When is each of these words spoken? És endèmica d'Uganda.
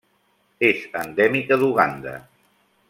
És 0.69 0.81
endèmica 1.03 1.61
d'Uganda. 1.65 2.19